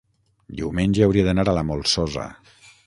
[0.61, 2.29] diumenge hauria d'anar a la Molsosa.